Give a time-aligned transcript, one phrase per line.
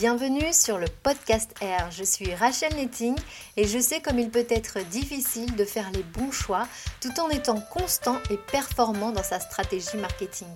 [0.00, 1.90] Bienvenue sur le podcast R.
[1.90, 3.14] Je suis Rachel Netting
[3.58, 6.66] et je sais comme il peut être difficile de faire les bons choix
[7.02, 10.48] tout en étant constant et performant dans sa stratégie marketing.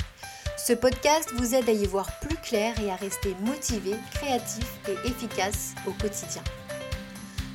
[0.56, 5.08] Ce podcast vous aide à y voir plus clair et à rester motivé, créatif et
[5.08, 6.42] efficace au quotidien.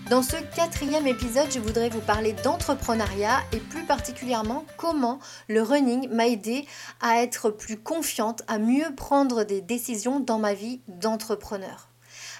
[0.09, 6.09] Dans ce quatrième épisode, je voudrais vous parler d'entrepreneuriat et plus particulièrement comment le running
[6.09, 6.65] m'a aidé
[6.99, 11.88] à être plus confiante, à mieux prendre des décisions dans ma vie d'entrepreneur.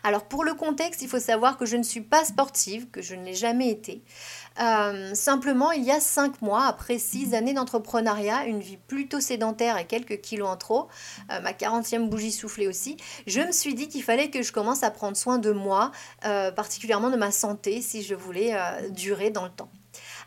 [0.04, 3.16] Alors pour le contexte, il faut savoir que je ne suis pas sportive, que je
[3.16, 4.04] ne l'ai jamais été.
[4.60, 9.78] Euh, simplement, il y a cinq mois, après six années d'entrepreneuriat, une vie plutôt sédentaire
[9.78, 10.88] et quelques kilos en trop,
[11.32, 14.84] euh, ma 40e bougie soufflée aussi, je me suis dit qu'il fallait que je commence
[14.84, 15.92] à prendre soin de moi,
[16.26, 18.56] euh, particulièrement de ma santé, si je voulais
[18.92, 19.70] durer dans le temps.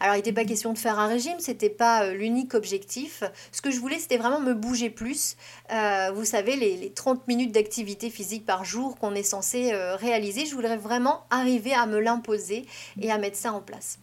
[0.03, 3.23] Alors, il n'était pas question de faire un régime, c'était pas euh, l'unique objectif.
[3.53, 5.37] Ce que je voulais, c'était vraiment me bouger plus.
[5.71, 10.45] Euh, vous savez, les, 30 minutes d'activité physique par jour qu'on est censé euh, réaliser,
[10.45, 12.67] je voudrais vraiment arriver à me l'imposer
[13.01, 14.01] et à mettre ça en place.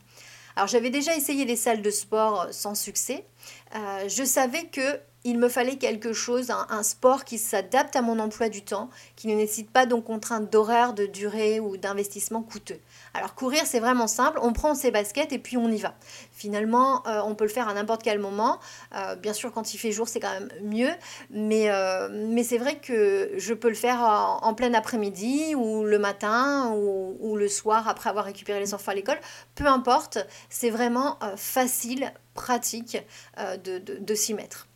[0.55, 3.25] Alors, j'avais déjà essayé les salles de sport sans succès.
[4.07, 8.47] je savais que il me fallait quelque chose, un, sport qui s'adapte à mon emploi
[8.47, 12.79] du temps, qui ne nécessite pas donc contrainte d'horaire, de durée ou d'investissement coûteux.
[13.13, 15.93] Alors courir, c'est vraiment simple, on prend ses baskets et puis on y va.
[16.31, 18.59] Finalement, euh, on peut le faire à n'importe quel moment.
[18.95, 20.91] Euh, bien sûr, quand il fait jour, c'est quand même mieux,
[21.31, 25.99] mais, euh, mais c'est vrai que je peux le faire en, plein après-midi ou le
[25.99, 29.19] matin ou, le soir après avoir récupéré les enfants à l'école.
[29.55, 30.17] Peu importe,
[30.49, 32.97] c'est vraiment facile, pratique
[33.37, 34.68] de s'y mettre.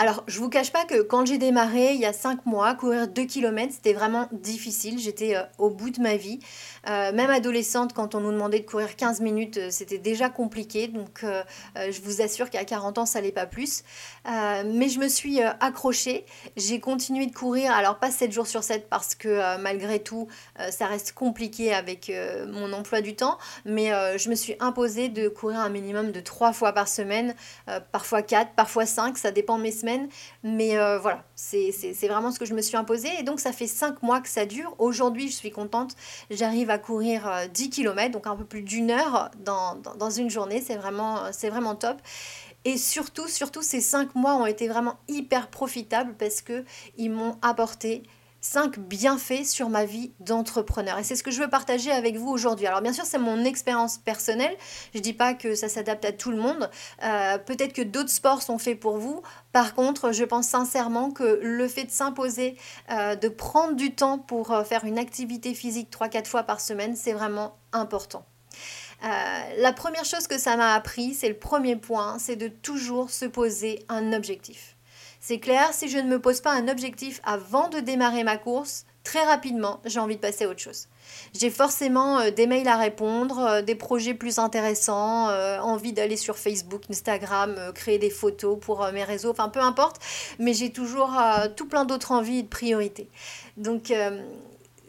[0.00, 3.06] Alors, je vous cache pas que quand j'ai démarré il y a 5 mois, courir
[3.06, 4.98] 2 km, c'était vraiment difficile.
[4.98, 6.40] J'étais euh, au bout de ma vie.
[6.88, 10.88] Euh, même adolescente, quand on nous demandait de courir 15 minutes, euh, c'était déjà compliqué.
[10.88, 11.24] Donc,
[11.76, 13.84] je vous assure qu'à 40 ans, ça n'allait pas plus.
[14.26, 16.26] mais je me suis accrochée.
[16.56, 17.70] J'ai continué de courir.
[17.70, 20.26] Alors, pas 7 jours sur 7 parce que malgré tout,
[20.70, 22.12] ça reste compliqué avec
[22.48, 23.38] mon emploi du temps.
[23.64, 27.34] Mais je me suis imposée de courir un minimum de 3 fois par semaine,
[27.92, 29.16] parfois 4, parfois 5.
[29.18, 29.72] Ça dépend mes
[30.42, 31.72] mais euh, voilà, c'est
[32.08, 33.08] vraiment ce que je me suis imposé.
[33.18, 34.74] Et donc, ça fait 5 mois que ça dure.
[34.78, 35.94] Aujourd'hui, je suis contente.
[36.30, 40.62] J'arrive à courir 10 euh, km, donc un peu plus d'une heure dans, une journée.
[40.64, 41.98] C'est vraiment, vraiment top.
[42.64, 48.02] Et surtout, surtout, ces 5 mois ont été vraiment hyper profitables parce qu'ils m'ont apporté
[48.44, 50.98] 5 bienfaits sur ma vie d'entrepreneur.
[50.98, 52.66] Et c'est ce que je veux partager avec vous aujourd'hui.
[52.66, 54.54] Alors bien sûr, c'est mon expérience personnelle.
[54.92, 56.70] Je ne dis pas que ça s'adapte à tout le monde.
[57.02, 59.22] Euh, peut-être que d'autres sports sont faits pour vous.
[59.52, 62.56] Par contre, je pense sincèrement que le fait de s'imposer,
[62.90, 66.96] euh, de prendre du temps pour euh, faire une activité physique 3-4 fois par semaine,
[66.96, 68.26] c'est vraiment important.
[69.02, 73.24] la première chose que ça m'a appris, c'est le premier point, c'est de toujours se
[73.24, 74.76] poser un objectif.
[75.26, 78.84] C'est clair, si je ne me pose pas un objectif avant de démarrer ma course,
[79.04, 80.88] très rapidement, j'ai envie de passer à autre chose.
[81.32, 86.18] J'ai forcément euh, des mails à répondre, euh, des projets plus intéressants, euh, envie d'aller
[86.18, 89.96] sur Facebook, Instagram, créer des photos pour mes réseaux, enfin peu importe,
[90.38, 91.18] mais j'ai toujours
[91.56, 93.08] tout plein d'autres envies et de priorités.
[93.56, 93.90] Donc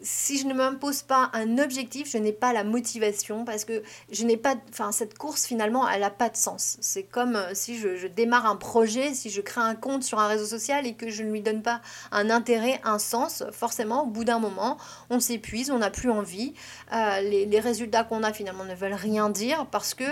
[0.06, 4.24] si je ne m'impose pas un objectif, je n'ai pas la motivation parce que je
[4.24, 6.78] n'ai pas, enfin cette course finalement, elle n'a pas de sens.
[6.80, 10.28] C'est comme euh, si je, démarre un projet, si je crée un compte sur un
[10.28, 11.80] réseau social et que je ne lui donne pas
[12.12, 14.78] un intérêt, un sens, forcément au bout d'un moment,
[15.10, 16.54] on s'épuise, on n'a plus envie.
[16.92, 20.04] Euh, les, résultats qu'on a finalement ne veulent rien dire parce que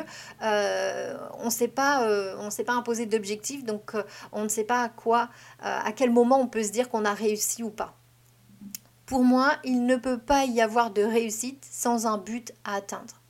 [0.42, 3.92] euh, on ne s'est pas, on s'est pas imposé d'objectif, donc
[4.32, 5.28] on ne sait pas à quoi,
[5.60, 7.94] à quel moment on peut se dire qu'on a réussi ou pas.
[9.06, 13.20] Pour moi, il ne peut pas y avoir de réussite sans un but à atteindre.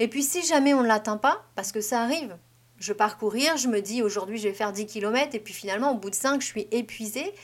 [0.00, 2.36] Et puis si jamais on ne l'atteint pas, parce que ça arrive,
[2.78, 5.92] je pars courir, je me dis aujourd'hui je vais faire 10 km et puis finalement
[5.92, 7.34] au bout de 5 je suis épuisée, et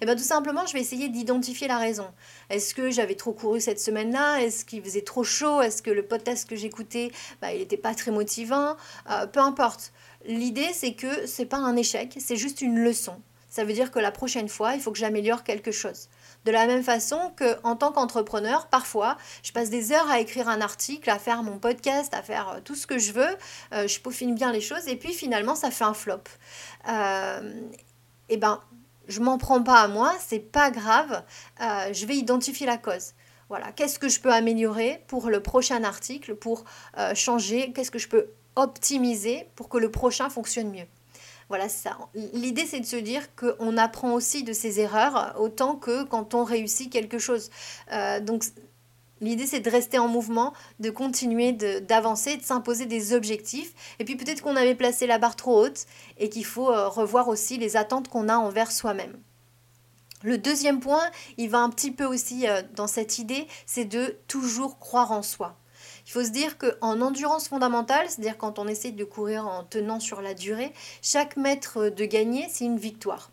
[0.00, 2.06] eh bien tout simplement je vais essayer d'identifier la raison.
[2.50, 4.40] Est-ce que j'avais trop couru cette semaine-là?
[4.40, 5.60] Est-ce qu'il faisait trop chaud?
[5.60, 7.10] Est-ce que le podcast que j'écoutais,
[7.42, 8.76] bah, il n'était pas très motivant?
[9.10, 9.92] Euh, Peu importe.
[10.26, 13.20] L'idée c'est que c'est pas un échec, c'est juste une leçon.
[13.54, 16.08] Ça veut dire que la prochaine fois, il faut que j'améliore quelque chose.
[16.44, 20.48] De la même façon que en tant qu'entrepreneur, parfois, je passe des heures à écrire
[20.48, 23.36] un article, à faire mon podcast, à faire euh, tout ce que je veux.
[23.72, 26.24] Euh, je peaufine bien les choses et puis finalement, ça fait un flop.
[26.88, 27.52] Euh,
[28.28, 28.58] et ben,
[29.06, 31.22] je m'en prends pas à moi, c'est pas grave.
[31.60, 33.12] je vais identifier la cause.
[33.48, 36.64] Voilà, qu'est-ce que je peux améliorer pour le prochain article, pour
[37.14, 40.88] changer, qu'est-ce que je peux optimiser pour que le prochain fonctionne mieux?
[41.48, 41.98] Voilà, ça.
[42.14, 46.44] L'idée, c'est de se dire qu'on apprend aussi de ses erreurs autant que quand on
[46.44, 47.50] réussit quelque chose.
[47.92, 48.44] Euh, donc,
[49.20, 53.72] L'idée, c'est de rester en mouvement, de continuer d'avancer, de, s'imposer des objectifs.
[53.98, 55.86] Et puis peut-être qu'on avait placé la barre trop haute
[56.18, 59.16] et qu'il faut euh, revoir aussi les attentes qu'on a envers soi-même.
[60.22, 61.02] Le deuxième point,
[61.36, 65.22] il va un petit peu aussi euh, dans cette idée, c'est de toujours croire en
[65.22, 65.56] soi.
[66.06, 70.00] Il faut se dire qu'en endurance fondamentale, c'est-à-dire quand on essaie de courir en tenant
[70.00, 70.72] sur la durée,
[71.02, 73.30] chaque mètre de gagné, c'est une victoire.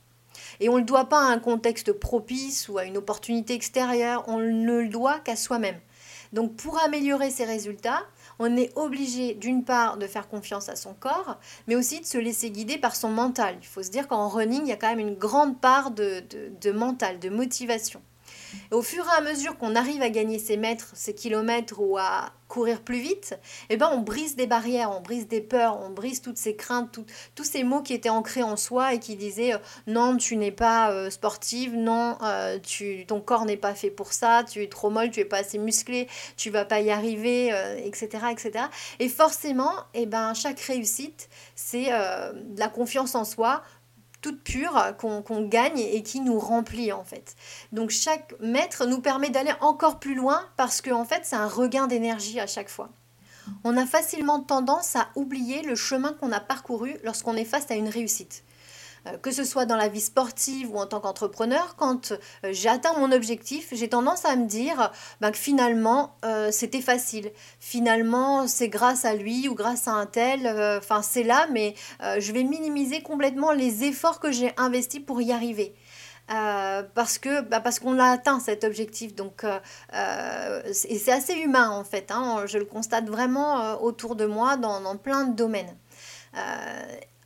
[0.59, 4.23] Et on ne le doit pas à un contexte propice ou à une opportunité extérieure,
[4.27, 5.79] on ne le doit qu'à soi-même.
[6.33, 8.03] Donc pour améliorer ses résultats,
[8.39, 12.17] on est obligé d'une part de faire confiance à son corps, mais aussi de se
[12.17, 13.57] laisser guider par son mental.
[13.61, 16.23] Il faut se dire qu'en running, il y a quand même une grande part de,
[16.61, 18.01] de mental, de motivation
[18.71, 22.31] au fur et à mesure qu'on arrive à gagner ces mètres, ces kilomètres ou à
[22.51, 23.39] courir plus vite,
[23.69, 26.99] eh ben on brise des barrières, on brise des peurs, on brise toutes ces craintes,
[27.33, 29.57] tous ces mots qui étaient ancrés en soi et qui disaient euh,
[29.87, 34.11] non, tu n'es pas euh, sportive, non, euh, tu, ton corps n'est pas fait pour
[34.11, 37.47] ça, tu es trop molle, tu es pas assez musclé, tu vas pas y arriver,
[37.85, 38.65] etc., etc.
[38.99, 43.63] Et forcément, eh ben, chaque réussite, c'est de la confiance en soi,
[44.21, 47.35] toute pure qu'on gagne et qui nous remplit en fait.
[47.71, 51.47] Donc chaque mètre nous permet d'aller encore plus loin parce qu'en en fait c'est un
[51.47, 52.89] regain d'énergie à chaque fois.
[53.63, 57.75] On a facilement tendance à oublier le chemin qu'on a parcouru lorsqu'on est face à
[57.75, 58.43] une réussite.
[59.07, 62.17] Euh, que ce soit dans la vie sportive ou en tant qu'entrepreneur, quand euh,
[62.51, 67.31] j'ai atteint mon objectif, j'ai tendance à me dire ben, que finalement euh, c'était facile.
[67.59, 72.31] Finalement c'est grâce à lui ou grâce à un tel, enfin c'est là, mais je
[72.31, 75.73] vais minimiser complètement les efforts que j'ai investis pour y arriver.
[76.27, 81.83] parce que bah, parce qu'on a atteint cet objectif donc et c'est assez humain en
[81.83, 82.43] fait hein.
[82.45, 85.75] je le constate vraiment autour de moi dans, dans plein de domaines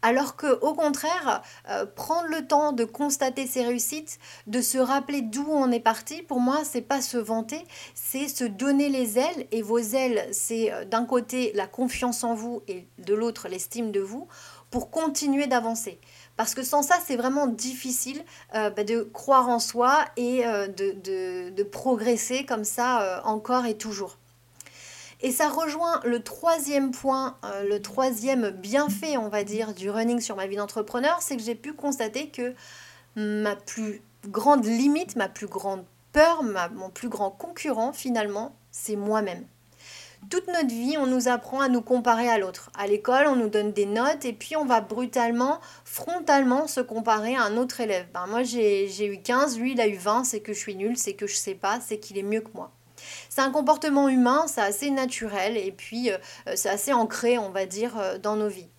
[0.05, 5.23] alors que, au contraire, euh, prendre le temps de constater ses réussites, de se rappeler
[5.23, 7.65] d'où on est parti, pour moi, c'est pas se vanter,
[7.95, 9.47] c'est se donner les ailes.
[9.51, 13.91] Et vos ailes, c'est euh, d'un côté la confiance en vous et de l'autre l'estime
[13.91, 14.27] de vous
[14.69, 15.99] pour continuer d'avancer.
[16.37, 18.23] Parce que sans ça, c'est vraiment difficile
[18.53, 24.19] euh, bah, de croire en soi et de, progresser comme ça encore et toujours.
[25.21, 30.19] Et ça rejoint le troisième point, euh, le troisième bienfait, on va dire, du running
[30.19, 32.53] sur ma vie d'entrepreneur, c'est que j'ai pu constater que
[33.15, 39.45] ma plus grande limite, ma plus grande peur, mon plus grand concurrent, finalement, c'est moi-même.
[40.29, 42.71] Toute notre vie, on nous apprend à nous comparer à l'autre.
[42.77, 47.35] À l'école, on nous donne des notes et puis on va brutalement, frontalement se comparer
[47.35, 48.07] à un autre élève.
[48.13, 50.97] Ben, moi, j'ai eu 15, lui, il a eu 20, c'est que je suis nulle,
[50.97, 52.71] c'est que je sais pas, c'est qu'il est mieux que moi.
[53.29, 56.17] C'est un comportement humain, c'est assez naturel et puis euh,
[56.47, 58.69] euh, c'est assez ancré, on va dire, euh, dans nos vies.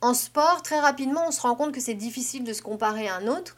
[0.00, 3.14] En sport, très rapidement, on se rend compte que c'est difficile de se comparer à
[3.14, 3.56] un autre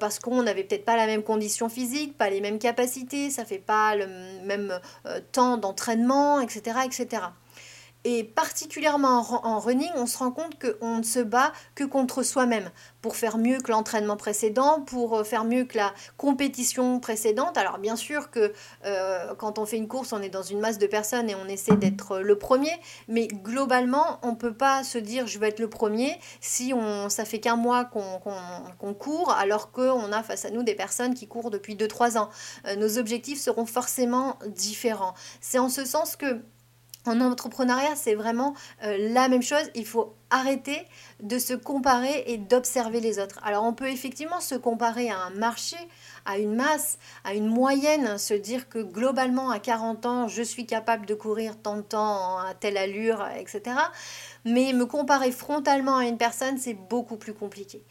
[0.00, 3.58] parce qu'on n'avait peut-être pas la même condition physique, pas les mêmes capacités, ça fait
[3.58, 4.06] pas le
[4.46, 4.80] même
[5.32, 7.24] temps d'entraînement, etc., etc.
[8.04, 12.70] Et particulièrement en, running, on se rend compte qu'on ne se bat que contre soi-même
[13.00, 17.56] pour faire mieux que l'entraînement précédent, pour euh, faire mieux que la compétition précédente.
[17.56, 18.52] Alors bien sûr que
[18.84, 21.48] euh, quand on fait une course, on est dans une masse de personnes et on
[21.48, 22.72] essaie d'être le premier,
[23.08, 27.08] mais globalement, on ne peut pas se dire je vais être le premier si on,
[27.08, 31.26] ça fait qu'un mois qu'on court alors qu'on a face à nous des personnes qui
[31.26, 32.28] courent depuis 2-3 ans.
[32.66, 35.14] Euh, nos objectifs seront forcément différents.
[35.40, 36.42] C'est en ce sens que
[37.06, 39.70] en entrepreneuriat, c'est vraiment euh, la même chose.
[39.74, 40.86] Il faut arrêter
[41.22, 43.40] de se comparer et d'observer les autres.
[43.44, 45.76] Alors on peut effectivement se comparer à un marché,
[46.24, 50.66] à une masse, à une moyenne, se dire que globalement à 40 ans, je suis
[50.66, 53.76] capable de courir tant de temps à telle allure, etc.
[54.44, 57.84] Mais me comparer frontalement à une personne, c'est beaucoup plus compliqué.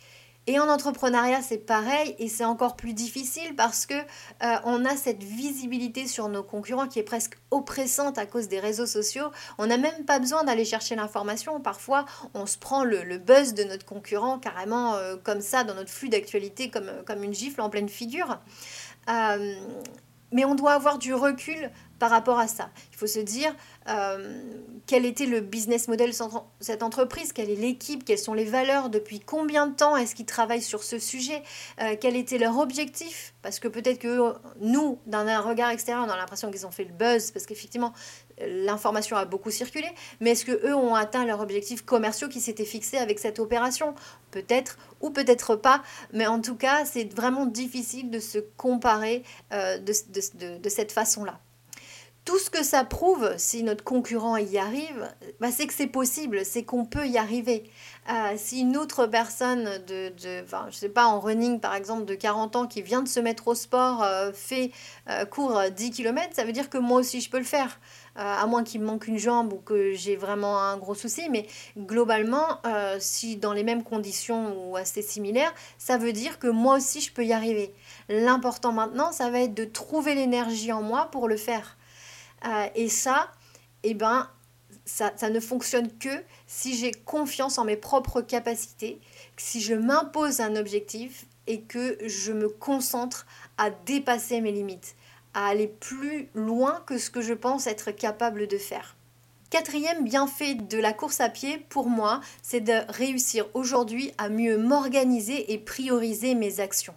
[0.45, 4.97] Et en entrepreneuriat, c'est pareil et c'est encore plus difficile parce que euh, on a
[4.97, 9.31] cette visibilité sur nos concurrents qui est presque oppressante à cause des réseaux sociaux.
[9.57, 11.61] On n'a même pas besoin d'aller chercher l'information.
[11.61, 15.91] Parfois, on se prend le, buzz de notre concurrent carrément euh, comme ça dans notre
[15.91, 18.39] flux d'actualité, comme, une gifle en pleine figure.
[19.09, 19.55] Euh,
[20.33, 21.71] mais on doit avoir du recul
[22.03, 22.69] par rapport à ça.
[22.91, 23.55] Il faut se dire
[23.87, 24.43] euh,
[24.87, 26.15] quel était le business model de
[26.59, 30.25] cette entreprise, quelle est l'équipe, quelles sont les valeurs, depuis combien de temps est-ce qu'ils
[30.25, 31.41] travaillent sur ce sujet,
[31.79, 36.17] euh, quel était leur objectif, parce que peut-être que nous, d'un regard extérieur, on a
[36.17, 37.93] l'impression qu'ils ont fait le buzz, parce qu'effectivement,
[38.45, 39.87] l'information a beaucoup circulé,
[40.19, 43.95] mais est-ce que eux ont atteint leurs objectifs commerciaux qui s'étaient fixés avec cette opération?
[44.31, 45.81] Peut-être ou peut-être pas,
[46.11, 51.39] mais en tout cas, c'est vraiment difficile de se comparer euh, de cette façon-là
[52.25, 55.09] tout ce que ça prouve, si notre concurrent y arrive,
[55.41, 57.69] bah, c'est que c'est possible, c'est qu'on peut y arriver.
[58.09, 62.15] Euh, si une autre personne de, de je sais pas, en running par exemple de
[62.15, 64.71] 40 ans qui vient de se mettre au sport, euh, fait,
[65.09, 67.79] euh, court 10 km, ça veut dire que moi aussi je peux le faire.
[68.15, 71.47] à moins qu'il me manque une jambe ou que j'ai vraiment un gros souci, mais
[71.77, 72.61] globalement,
[72.99, 77.11] si dans les mêmes conditions ou assez similaires, ça veut dire que moi aussi je
[77.11, 77.73] peux y arriver.
[78.09, 81.75] L'important maintenant, ça va être de trouver l'énergie en moi pour le faire.
[82.45, 83.31] Euh, et ça,
[83.83, 84.29] eh ben,
[84.85, 88.99] ça, ça, ne fonctionne que si j'ai confiance en mes propres capacités,
[89.37, 93.25] si je m'impose un objectif et que je me concentre
[93.57, 94.95] à dépasser mes limites,
[95.33, 98.95] à aller plus loin que ce que je pense être capable de faire.
[99.49, 104.57] Quatrième bienfait de la course à pied, pour moi, c'est de réussir aujourd'hui à mieux
[104.57, 106.95] m'organiser et prioriser mes actions.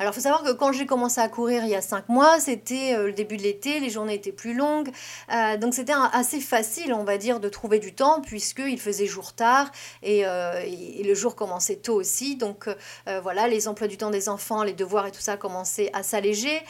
[0.00, 2.40] Alors, il faut savoir que quand j'ai commencé à courir il y a 5 mois,
[2.40, 4.90] c'était euh, le début de l'été, les journées étaient plus longues.
[5.32, 9.34] Euh, donc, c'était assez facile, on va dire, de trouver du temps puisqu'il faisait jour
[9.34, 9.70] tard
[10.02, 12.36] et, euh, et, le jour commençait tôt aussi.
[12.36, 12.68] Donc,
[13.22, 16.62] voilà, les emplois du temps des enfants, les devoirs et tout ça commençaient à s'alléger.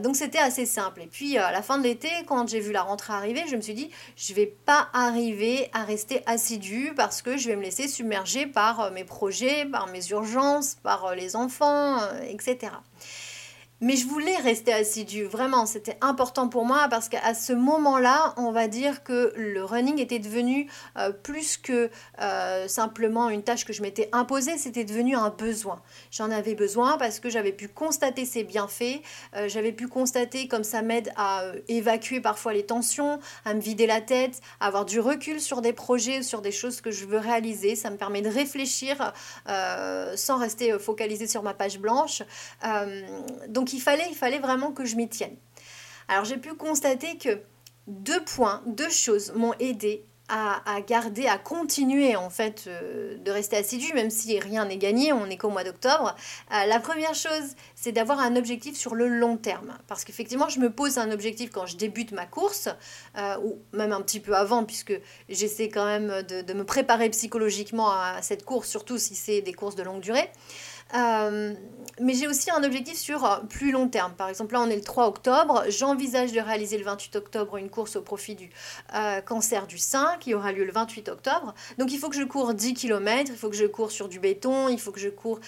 [0.00, 1.02] donc, c'était assez simple.
[1.02, 3.60] Et puis, à la fin de l'été, quand j'ai vu la rentrée arriver, je me
[3.60, 7.86] suis dit, je vais pas arriver à rester assidue parce que je vais me laisser
[7.86, 11.98] submerger par mes projets, par mes urgences, par les enfants
[12.34, 12.82] etc.
[13.80, 18.52] Mais je voulais rester assidue, vraiment, c'était important pour moi parce qu'à ce moment-là, on
[18.52, 21.90] va dire que le running était devenu euh, plus que
[22.20, 25.82] euh, simplement une tâche que je m'étais imposée, c'était devenu un besoin.
[26.12, 29.02] J'en avais besoin parce que j'avais pu constater ses bienfaits,
[29.34, 33.88] euh, j'avais pu constater comme ça m'aide à évacuer parfois les tensions, à me vider
[33.88, 37.18] la tête, à avoir du recul sur des projets sur des choses que je veux
[37.18, 37.74] réaliser.
[37.74, 39.12] Ça me permet de réfléchir
[39.46, 42.22] sans rester focalisé sur ma page blanche.
[43.48, 45.36] donc il fallait, vraiment que je m'y tienne.
[46.08, 47.40] Alors j'ai pu constater que
[47.86, 53.56] deux points, deux choses m'ont aidé à, garder, à continuer en fait euh, de rester
[53.56, 56.16] assidu, même si rien n'est gagné, on n'est qu'au mois d'octobre.
[56.50, 59.76] Euh, la première chose, c'est d'avoir un objectif sur le long terme.
[59.86, 62.68] Parce qu'effectivement, je me pose un objectif quand je débute ma course,
[63.18, 67.90] euh, ou même un petit peu avant, puisque j'essaie quand même de, me préparer psychologiquement
[67.90, 70.30] à cette course, surtout si c'est des courses de longue durée.
[70.94, 71.54] Euh,
[72.00, 74.12] mais j'ai aussi un objectif sur euh, plus long terme.
[74.14, 75.64] Par exemple, là, on est le 3 octobre.
[75.68, 78.50] J'envisage de réaliser le 28 octobre une course au profit du
[78.94, 81.54] euh, cancer du sein qui aura lieu le 28 octobre.
[81.78, 84.18] Donc, il faut que je cours 10 km, il faut que je cours sur du
[84.18, 85.40] béton, il faut que je cours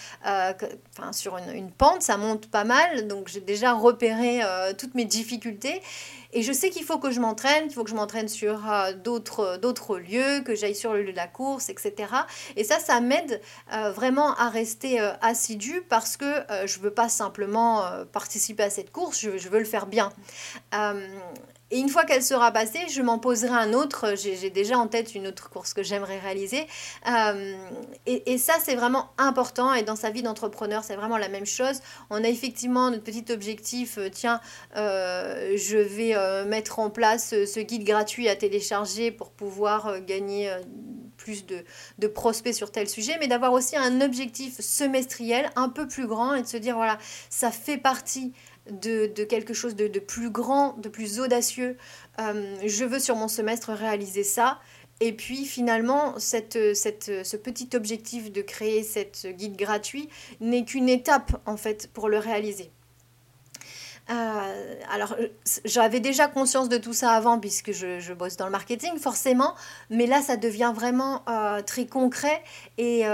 [1.12, 2.02] sur une, pente.
[2.02, 3.08] Ça monte pas mal.
[3.08, 4.40] Donc, j'ai déjà repéré
[4.78, 5.82] toutes mes difficultés.
[6.36, 8.92] Et je sais qu'il faut que je m'entraîne, qu'il faut que je m'entraîne sur euh,
[8.92, 12.12] d'autres, d'autres lieux, que j'aille sur le lieu de la course, etc.
[12.56, 13.40] Et ça, ça m'aide
[13.72, 16.26] euh, vraiment à rester euh, assidu parce que
[16.66, 20.12] je ne veux pas simplement participer à cette course, je, je, veux le faire bien.
[21.72, 24.14] Et une fois qu'elle sera passée, je m'en poserai un autre.
[24.16, 26.64] J'ai déjà en tête une autre course que j'aimerais réaliser.
[27.08, 27.56] Euh,
[28.06, 29.74] et, ça, c'est vraiment important.
[29.74, 31.80] Et dans sa vie d'entrepreneur, c'est vraiment la même chose.
[32.10, 33.98] On a effectivement notre petit objectif.
[33.98, 34.40] Euh, tiens,
[34.76, 36.14] euh, je vais
[36.46, 40.54] mettre en place ce guide gratuit à télécharger pour pouvoir gagner
[41.16, 46.06] plus de, prospects sur tel sujet, mais d'avoir aussi un objectif semestriel un peu plus
[46.06, 46.98] grand et de se dire, voilà,
[47.30, 48.32] ça fait partie
[48.70, 51.76] de, quelque chose de, plus grand, de plus audacieux.
[52.20, 54.60] Euh, je veux sur mon semestre réaliser ça.
[55.00, 60.08] Et puis finalement, cette, ce petit objectif de créer cette guide gratuit
[60.40, 62.70] n'est qu'une étape en fait pour le réaliser.
[64.08, 65.26] Euh, alors, euh,
[65.64, 69.54] j'avais déjà conscience de tout ça avant puisque je, bosse dans le marketing, forcément,
[69.90, 72.42] mais là, ça devient vraiment euh, très concret
[72.78, 73.04] et,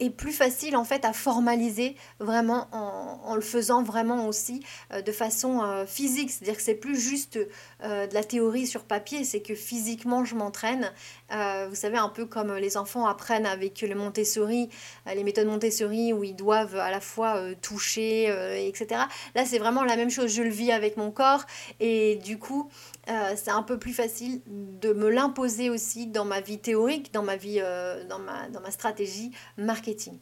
[0.00, 4.64] et, plus facile en fait à formaliser vraiment en, en le faisant vraiment aussi
[5.04, 6.30] de façon physique.
[6.30, 10.90] C'est-à-dire que c'est plus juste de la théorie sur papier, c'est que physiquement, je m'entraîne.
[11.30, 14.70] vous savez, un peu comme les enfants apprennent avec le Montessori,
[15.14, 18.26] les méthodes Montessori où ils doivent à la fois toucher,
[18.66, 19.02] etc.
[19.34, 21.44] Là, c'est vraiment la même chose, je le vis avec mon corps
[21.80, 22.70] et du coup,
[23.08, 27.22] euh, c'est un peu plus facile de me l'imposer aussi dans ma vie théorique, dans
[27.22, 30.18] ma vie, euh, dans, ma, dans ma stratégie marketing.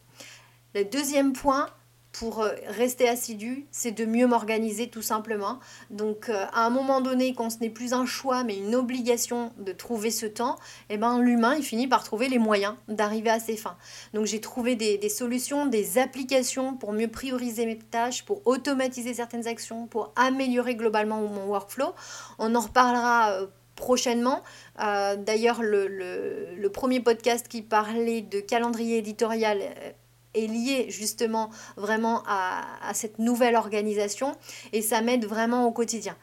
[0.74, 1.68] Le deuxième point,
[2.14, 5.59] pour euh, rester assidu, c'est de mieux m'organiser tout simplement.
[5.90, 9.52] Donc euh, à un moment donné, quand ce n'est plus un choix mais une obligation
[9.59, 10.56] de trouver ce temps,
[10.90, 13.76] eh ben, l'humain il finit par trouver les moyens d'arriver à ses fins.
[14.14, 19.14] Donc j'ai trouvé des, des, solutions, des applications pour mieux prioriser mes tâches, pour automatiser
[19.14, 21.94] certaines actions, pour améliorer globalement mon workflow.
[22.38, 24.40] On en reparlera euh, prochainement.
[24.78, 29.59] D'ailleurs, le, le, le, premier podcast qui parlait de calendrier éditorial
[30.34, 32.64] est lié justement vraiment à,
[32.94, 34.36] cette nouvelle organisation
[34.72, 36.16] et ça m'aide vraiment au quotidien.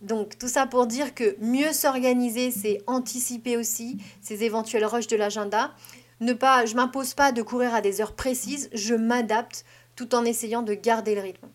[0.00, 5.16] Donc tout ça pour dire que mieux s'organiser, c'est anticiper aussi ces éventuels rushs de
[5.16, 5.72] l'agenda.
[6.20, 9.64] Ne pas, je m'impose pas de courir à des heures précises, je m'adapte
[9.96, 11.48] tout en essayant de garder le rythme.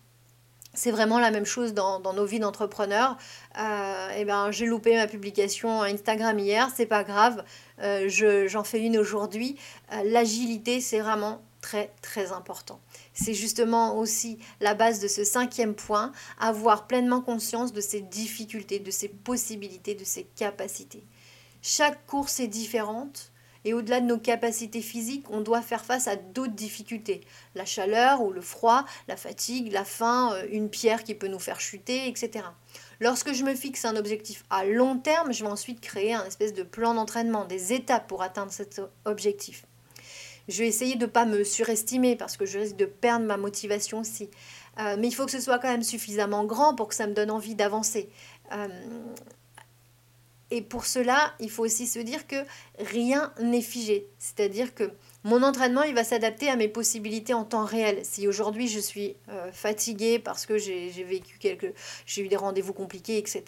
[0.74, 3.16] C'est vraiment la même chose dans, nos vies d'entrepreneurs.
[3.58, 7.42] Euh, eh ben, j'ai loupé ma publication Instagram hier, c'est pas grave,
[7.82, 8.08] euh,
[8.46, 9.56] j'en fais une aujourd'hui.
[9.92, 12.80] Euh, l'agilité, c'est vraiment très très important.
[13.14, 18.78] C'est justement aussi la base de ce cinquième point, avoir pleinement conscience de ses difficultés,
[18.78, 21.04] de ses possibilités, de ses capacités.
[21.62, 23.32] Chaque course est différente,
[23.64, 27.20] et au-delà de nos capacités physiques, on doit faire face à d'autres difficultés.
[27.54, 31.38] La chaleur ou le froid, la fatigue, la faim, euh, une pierre qui peut nous
[31.38, 32.44] faire chuter, etc.
[33.00, 36.54] Lorsque je me fixe un objectif à long terme, je vais ensuite créer un espèce
[36.54, 39.66] de plan d'entraînement, des étapes pour atteindre cet objectif.
[40.48, 43.36] Je vais essayer de ne pas me surestimer parce que je risque de perdre ma
[43.36, 44.30] motivation aussi.
[44.78, 47.12] Euh, mais il faut que ce soit quand même suffisamment grand pour que ça me
[47.12, 48.08] donne envie d'avancer.
[48.52, 48.68] Euh,
[50.50, 52.36] et pour cela, il faut aussi se dire que
[52.78, 54.06] rien n'est figé.
[54.18, 54.90] C'est-à-dire que
[55.24, 57.98] mon entraînement, il va s'adapter à mes possibilités en temps réel.
[58.04, 61.74] Si aujourd'hui je suis euh, fatiguée parce que j'ai vécu quelques...
[62.06, 63.42] j'ai eu des rendez-vous compliqués, etc.,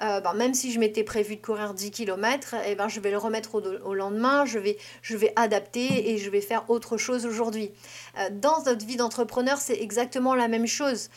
[0.00, 3.10] euh, ben, même si je m'étais prévu de courir 10 km, eh ben, je vais
[3.10, 7.26] le remettre au, lendemain, je vais, je vais adapter et je vais faire autre chose
[7.26, 7.72] aujourd'hui.
[8.18, 11.10] Euh, dans notre vie d'entrepreneur, c'est exactement la même chose.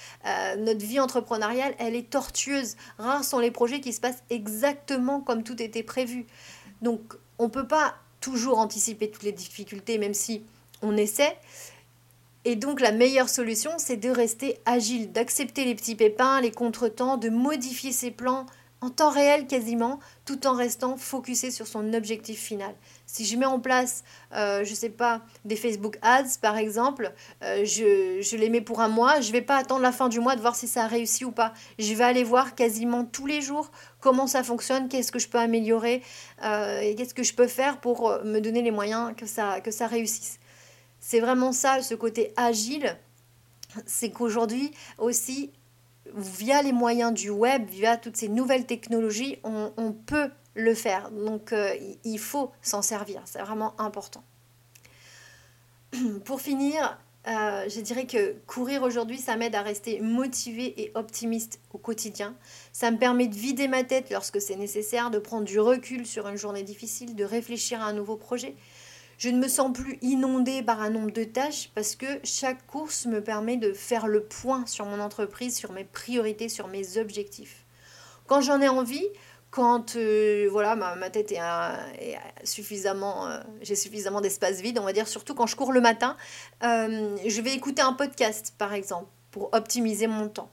[0.57, 2.75] notre vie entrepreneuriale, elle est tortueuse.
[2.97, 6.25] Rares sont les projets qui se passent exactement comme tout était prévu.
[6.81, 10.41] Donc, on peut pas toujours anticiper toutes les difficultés, même si
[10.81, 11.37] on essaie.
[12.43, 17.17] Et donc la meilleure solution, c'est de rester agile, d'accepter les petits pépins, les contretemps,
[17.17, 18.47] de modifier ses plans
[18.81, 22.73] en temps réel quasiment, tout en restant focusé sur son objectif final.
[23.05, 24.03] Si je mets en place,
[24.33, 27.13] euh, je ne sais pas, des Facebook Ads par exemple,
[27.43, 30.19] euh, je, les mets pour un mois, je ne vais pas attendre la fin du
[30.19, 31.53] mois de voir si ça a réussi ou pas.
[31.79, 35.39] Je vais aller voir quasiment tous les jours comment ça fonctionne, qu'est-ce que je peux
[35.39, 36.03] améliorer
[36.43, 40.39] euh, et qu'est-ce que je peux faire pour me donner les moyens que ça réussisse.
[40.99, 42.97] C'est vraiment ça, ce côté agile,
[43.85, 45.51] c'est qu'aujourd'hui aussi,
[46.13, 51.11] via les moyens du web, via toutes ces nouvelles technologies, on, peut le faire.
[51.11, 54.23] Donc euh, il faut s'en servir, c'est vraiment important.
[56.25, 56.97] Pour finir,
[57.27, 62.35] euh, je dirais que courir aujourd'hui, ça m'aide à rester motivé et optimiste au quotidien.
[62.71, 66.27] Ça me permet de vider ma tête lorsque c'est nécessaire, de prendre du recul sur
[66.27, 68.55] une journée difficile, de réfléchir à un nouveau projet.
[69.17, 73.05] Je ne me sens plus inondée par un nombre de tâches parce que chaque course
[73.05, 77.65] me permet de faire le point sur mon entreprise, sur mes priorités, sur mes objectifs.
[78.27, 79.07] Quand j'en ai envie,
[79.55, 81.39] quand euh, voilà ma, tête est,
[82.43, 86.17] suffisamment euh, j'ai suffisamment d'espace vide on va dire surtout quand je cours le matin
[86.63, 90.49] euh, je vais écouter un podcast par exemple pour optimiser mon temps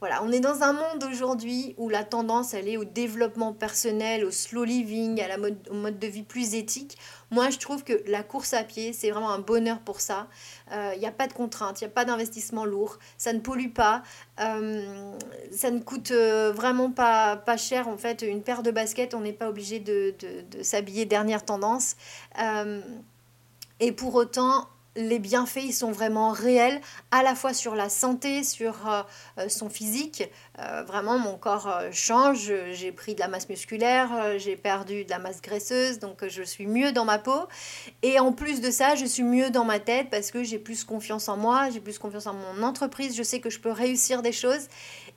[0.00, 4.26] voilà, on est dans un monde aujourd'hui où la tendance, elle est au développement personnel,
[4.26, 6.98] au slow living, à la mode, au mode de vie plus éthique.
[7.30, 10.28] Moi, je trouve que la course à pied, c'est vraiment un bonheur pour ça.
[10.70, 13.40] Il euh, n'y a pas de contraintes, il n'y a pas d'investissement lourd, ça ne
[13.40, 14.02] pollue pas,
[14.38, 15.12] euh,
[15.50, 17.88] ça ne coûte euh, vraiment pas, pas cher.
[17.88, 21.42] En fait, une paire de baskets, on n'est pas obligé de, de, de s'habiller dernière
[21.42, 21.96] tendance.
[23.80, 26.80] et pour autant, les bienfaits ils sont vraiment réels,
[27.10, 29.02] à la fois sur la santé, sur euh,
[29.38, 30.28] euh, son physique.
[30.58, 32.52] Euh, vraiment, mon corps change.
[32.72, 36.66] J'ai pris de la masse musculaire, j'ai perdu de la masse graisseuse, donc je suis
[36.66, 37.46] mieux dans ma peau.
[38.02, 40.84] Et en plus de ça, je suis mieux dans ma tête parce que j'ai plus
[40.84, 43.16] confiance en moi, j'ai plus confiance en mon entreprise.
[43.16, 44.68] Je sais que je peux réussir des choses.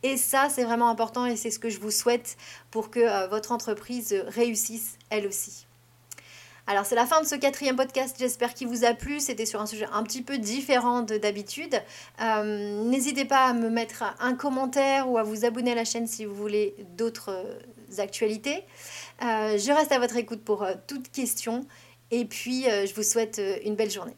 [0.04, 2.38] Et ça, c'est vraiment important et c'est ce que je vous souhaite
[2.72, 5.69] pour que votre entreprise réussisse elle aussi.
[6.70, 9.60] Alors c'est la fin de ce quatrième podcast, j'espère qu'il vous a plu, c'était sur
[9.60, 11.82] un sujet un petit peu différent de d'habitude.
[12.22, 16.06] Euh, n'hésitez pas à me mettre un commentaire ou à vous abonner à la chaîne
[16.06, 18.66] si vous voulez d'autres euh, actualités.
[19.24, 21.66] Euh, je reste à votre écoute pour toute question
[22.12, 24.16] et puis je vous souhaite une belle journée.